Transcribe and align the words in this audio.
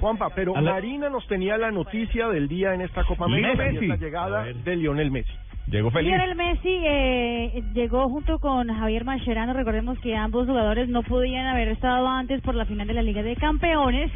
Juanpa, 0.00 0.30
pero 0.34 0.56
A 0.56 0.60
la- 0.60 0.72
Marina 0.72 1.08
nos 1.08 1.26
tenía 1.26 1.56
la 1.58 1.70
noticia 1.70 2.28
del 2.28 2.48
día 2.48 2.74
en 2.74 2.80
esta 2.82 3.04
Copa 3.04 3.26
Messi. 3.28 3.44
América 3.44 3.84
y 3.84 3.88
la 3.88 3.96
llegada 3.96 4.44
de 4.44 4.76
Lionel 4.76 5.10
Messi. 5.10 5.32
Llegó 5.70 5.90
feliz. 5.90 6.08
Lionel 6.10 6.34
Messi 6.34 6.80
eh, 6.84 7.62
llegó 7.74 8.08
junto 8.08 8.38
con 8.38 8.68
Javier 8.72 9.04
Mascherano. 9.04 9.52
Recordemos 9.52 9.98
que 10.00 10.16
ambos 10.16 10.46
jugadores 10.46 10.88
no 10.88 11.02
podían 11.02 11.46
haber 11.46 11.68
estado 11.68 12.06
antes 12.08 12.40
por 12.40 12.54
la 12.54 12.64
final 12.64 12.86
de 12.86 12.94
la 12.94 13.02
Liga 13.02 13.22
de 13.22 13.36
Campeones. 13.36 14.10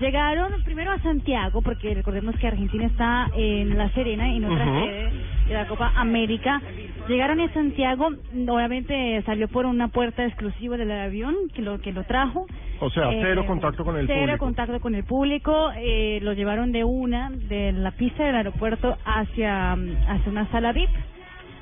Llegaron 0.00 0.52
primero 0.64 0.92
a 0.92 0.98
Santiago, 1.00 1.62
porque 1.62 1.94
recordemos 1.94 2.36
que 2.36 2.46
Argentina 2.46 2.84
está 2.86 3.28
en 3.34 3.78
La 3.78 3.88
Serena, 3.92 4.28
en 4.34 4.44
otra 4.44 4.66
Ujú. 4.66 4.84
sede 4.84 5.10
de 5.48 5.54
la 5.54 5.66
Copa 5.66 5.92
América. 5.96 6.60
Llegaron 7.08 7.38
a 7.40 7.52
Santiago, 7.52 8.08
obviamente 8.48 9.22
salió 9.26 9.46
por 9.48 9.64
una 9.66 9.88
puerta 9.88 10.24
exclusiva 10.24 10.76
del 10.76 10.90
avión 10.90 11.34
que 11.54 11.62
lo 11.62 11.80
que 11.80 11.92
lo 11.92 12.02
trajo. 12.04 12.46
O 12.80 12.90
sea, 12.90 13.10
Eh, 13.12 13.20
cero 13.22 13.44
contacto 13.46 13.84
con 13.84 13.96
el 13.96 14.06
cero 14.06 14.20
público. 14.22 14.44
contacto 14.44 14.80
con 14.80 14.94
el 14.94 15.04
público. 15.04 15.70
Eh, 15.76 16.18
lo 16.22 16.32
llevaron 16.32 16.72
de 16.72 16.82
una, 16.84 17.30
de 17.30 17.72
la 17.72 17.92
pista 17.92 18.24
del 18.24 18.34
aeropuerto 18.36 18.96
hacia, 19.04 19.72
hacia 19.72 20.30
una 20.30 20.50
sala 20.50 20.72
VIP. 20.72 20.90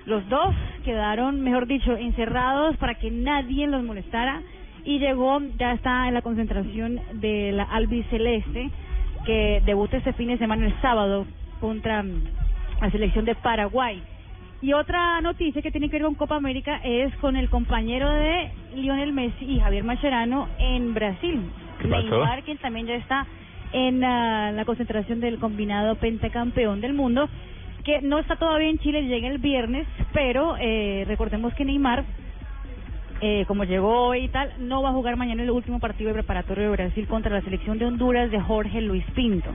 Los 0.07 0.27
dos 0.29 0.55
quedaron, 0.85 1.41
mejor 1.43 1.67
dicho, 1.67 1.97
encerrados 1.97 2.77
para 2.79 2.95
que 2.95 3.11
nadie 3.11 3.67
los 3.67 3.83
molestara. 3.85 4.41
Y 4.87 4.99
llegó, 4.99 5.41
ya 5.59 5.73
está 5.73 6.09
en 6.09 6.15
la 6.15 6.21
concentración 6.23 7.01
de 7.15 7.53
la 7.53 7.63
albiceleste, 7.65 8.71
que 9.25 9.63
debuta 9.65 9.97
este 9.97 10.13
fin 10.15 10.29
de 10.29 10.37
semana 10.39 10.67
el 10.67 10.75
sábado 10.83 11.27
contra 11.61 12.05
la 12.81 12.91
selección 12.91 13.25
de 13.25 13.35
Paraguay. 13.35 14.03
Y 14.63 14.73
otra 14.73 15.21
noticia 15.21 15.61
que 15.61 15.71
tiene 15.71 15.91
que 15.91 15.97
ver 15.97 16.05
con 16.05 16.15
Copa 16.15 16.37
América 16.37 16.81
es 16.83 17.15
con 17.17 17.37
el 17.37 17.51
compañero 17.51 18.11
de 18.11 18.51
Lionel 18.75 19.13
Messi 19.13 19.45
y 19.45 19.61
Javier 19.61 19.85
Mascherano 19.85 20.49
en 20.59 20.95
Brasil. 20.95 21.43
Neymar, 21.85 22.43
quien 22.45 22.57
también 22.59 22.87
ya 22.87 22.95
está 22.95 23.27
en 23.73 24.03
ah, 24.03 24.53
la 24.53 24.65
concentración 24.65 25.21
del 25.21 25.39
combinado 25.39 25.97
pentacampeón 25.97 26.81
del 26.81 26.95
mundo, 26.95 27.29
que 27.85 28.01
no 28.01 28.19
está 28.19 28.37
todavía 28.37 28.71
en 28.71 28.79
Chile, 28.79 29.03
llega 29.03 29.29
el 29.29 29.39
viernes, 29.39 29.87
pero 30.15 30.57
eh, 30.59 31.05
recordemos 31.07 31.53
que 31.53 31.67
Neymar, 31.67 32.05
eh, 33.21 33.45
como 33.47 33.65
llegó 33.65 34.07
hoy 34.07 34.25
y 34.25 34.29
tal, 34.29 34.51
no 34.61 34.81
va 34.81 34.91
a 34.91 34.93
jugar 34.93 35.17
mañana 35.17 35.43
el 35.43 35.51
último 35.51 35.79
partido 35.79 36.09
de 36.09 36.15
preparatorio 36.15 36.65
de 36.65 36.71
Brasil 36.71 37.07
contra 37.07 37.35
la 37.35 37.43
selección 37.43 37.79
de 37.79 37.85
Honduras 37.85 38.31
de 38.31 38.41
Jorge 38.41 38.81
Luis 38.81 39.05
Pinto 39.15 39.51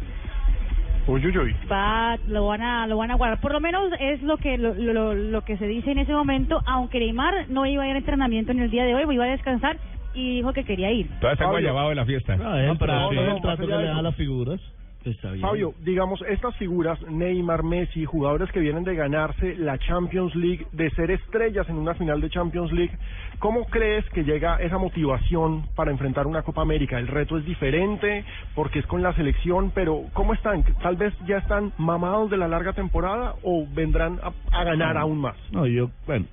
Uy, 1.09 1.25
uy, 1.25 1.37
uy. 1.39 1.55
va 1.71 2.17
lo 2.27 2.45
van 2.45 2.61
a 2.61 2.85
lo 2.85 2.97
van 2.97 3.09
a 3.09 3.15
guardar. 3.15 3.41
Por 3.41 3.51
lo 3.51 3.59
menos 3.59 3.91
es 3.99 4.21
lo 4.21 4.37
que 4.37 4.59
lo, 4.59 4.75
lo, 4.75 5.15
lo 5.15 5.41
que 5.41 5.57
se 5.57 5.65
dice 5.65 5.91
en 5.91 5.97
ese 5.97 6.13
momento 6.13 6.61
aunque 6.67 6.99
Neymar 6.99 7.49
no 7.49 7.65
iba 7.65 7.83
a 7.83 7.87
ir 7.87 7.95
a 7.95 7.97
entrenamiento 7.97 8.51
en 8.51 8.59
el 8.59 8.69
día 8.69 8.85
de 8.85 8.93
hoy 8.93 9.11
iba 9.11 9.25
a 9.25 9.29
descansar 9.29 9.77
y 10.13 10.35
dijo 10.35 10.53
que 10.53 10.63
quería 10.63 10.91
ir. 10.91 11.07
Todavía 11.19 11.33
está 11.33 11.45
guayabado 11.45 11.89
de 11.89 11.95
la 11.95 12.05
fiesta. 12.05 12.35
No, 12.35 12.55
él, 12.55 12.75
pero 12.77 12.93
no, 12.93 13.09
sí, 13.09 13.15
no, 13.15 13.21
el 13.21 13.29
no, 13.29 13.41
trato 13.41 13.67
que 13.67 13.75
le 13.75 13.89
a 13.89 14.01
las 14.01 14.15
figuras, 14.15 14.61
está 15.05 15.31
bien. 15.31 15.41
Fabio, 15.41 15.73
digamos, 15.83 16.21
estas 16.27 16.55
figuras, 16.57 17.01
Neymar, 17.09 17.63
Messi, 17.63 18.05
jugadores 18.05 18.51
que 18.51 18.59
vienen 18.59 18.83
de 18.83 18.95
ganarse 18.95 19.55
la 19.55 19.77
Champions 19.77 20.35
League, 20.35 20.67
de 20.71 20.89
ser 20.91 21.11
estrellas 21.11 21.67
en 21.69 21.77
una 21.77 21.93
final 21.95 22.21
de 22.21 22.29
Champions 22.29 22.71
League, 22.71 22.97
¿cómo 23.39 23.65
crees 23.65 24.07
que 24.09 24.23
llega 24.23 24.57
esa 24.57 24.77
motivación 24.77 25.67
para 25.75 25.91
enfrentar 25.91 26.27
una 26.27 26.43
Copa 26.43 26.61
América? 26.61 26.99
El 26.99 27.07
reto 27.07 27.37
es 27.37 27.45
diferente 27.45 28.25
porque 28.55 28.79
es 28.79 28.85
con 28.85 29.01
la 29.01 29.13
selección, 29.13 29.71
pero 29.73 30.03
¿cómo 30.13 30.33
están? 30.33 30.63
¿Tal 30.81 30.95
vez 30.95 31.13
ya 31.25 31.37
están 31.37 31.71
mamados 31.77 32.29
de 32.29 32.37
la 32.37 32.47
larga 32.47 32.73
temporada 32.73 33.35
o 33.43 33.65
vendrán 33.73 34.19
a, 34.21 34.33
a 34.51 34.63
ganar 34.63 34.97
aún 34.97 35.19
más? 35.19 35.35
No, 35.51 35.65
yo, 35.65 35.89
bueno, 36.05 36.25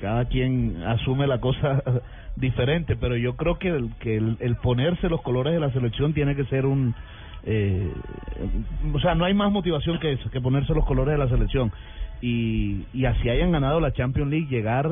cada 0.00 0.24
quien 0.26 0.82
asume 0.86 1.26
la 1.26 1.40
cosa 1.40 1.82
diferente, 2.36 2.96
pero 2.96 3.16
yo 3.16 3.36
creo 3.36 3.58
que 3.58 3.68
el, 3.68 3.90
que 4.00 4.16
el, 4.16 4.56
ponerse 4.62 5.08
los 5.08 5.22
colores 5.22 5.52
de 5.52 5.60
la 5.60 5.72
selección 5.72 6.12
tiene 6.12 6.36
que 6.36 6.44
ser 6.44 6.66
un... 6.66 6.94
Eh, 7.44 7.92
o 8.92 8.98
sea, 9.00 9.14
no 9.14 9.24
hay 9.24 9.34
más 9.34 9.52
motivación 9.52 10.00
que 10.00 10.12
eso, 10.12 10.30
que 10.30 10.40
ponerse 10.40 10.74
los 10.74 10.84
colores 10.84 11.12
de 11.12 11.18
la 11.18 11.28
selección. 11.28 11.72
Y, 12.20 12.84
y 12.92 13.04
así 13.04 13.28
hayan 13.28 13.52
ganado 13.52 13.78
la 13.78 13.92
Champions 13.92 14.30
League, 14.30 14.48
llegar 14.48 14.90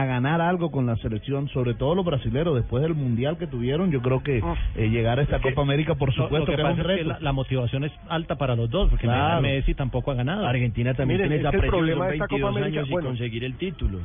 a 0.00 0.04
ganar 0.04 0.40
algo 0.40 0.70
con 0.70 0.86
la 0.86 0.96
selección, 0.96 1.48
sobre 1.48 1.74
todo 1.74 1.94
los 1.94 2.04
brasileros, 2.04 2.54
después 2.54 2.82
del 2.82 2.94
mundial 2.94 3.38
que 3.38 3.46
tuvieron, 3.46 3.90
yo 3.90 4.00
creo 4.02 4.22
que 4.22 4.38
eh, 4.74 4.88
llegar 4.88 5.18
a 5.18 5.22
esta 5.22 5.40
Copa 5.40 5.62
América, 5.62 5.94
por 5.94 6.12
supuesto, 6.12 6.50
lo 6.52 6.56
que 6.56 6.62
un 6.62 6.68
pasa 6.68 6.80
es 6.82 6.86
que 6.86 6.92
reto. 6.96 7.08
la, 7.08 7.18
la 7.20 7.32
motivación 7.32 7.84
es 7.84 7.92
alta 8.08 8.36
para 8.36 8.54
los 8.56 8.68
dos, 8.70 8.90
porque 8.90 9.06
Claro. 9.06 9.40
Messi 9.42 9.74
tampoco 9.74 10.10
ha 10.10 10.14
ganado. 10.14 10.46
Argentina 10.46 10.94
también 10.94 11.20
Miren, 11.20 11.28
tiene 11.30 11.36
es 11.36 11.40
esa 11.48 11.50
presión 11.50 11.86
de 11.86 11.92
esta 12.14 12.28
Copa 12.28 12.50
22 12.50 12.56
América, 12.56 12.78
años 12.80 12.88
y 12.88 12.92
bueno. 12.92 13.08
conseguir 13.08 13.44
el 13.44 13.54
título. 13.56 13.98